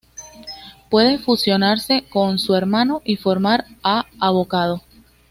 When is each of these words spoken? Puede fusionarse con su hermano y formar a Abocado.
Puede 0.89 1.19
fusionarse 1.19 2.05
con 2.09 2.39
su 2.39 2.55
hermano 2.55 3.03
y 3.05 3.17
formar 3.17 3.67
a 3.83 4.07
Abocado. 4.19 4.81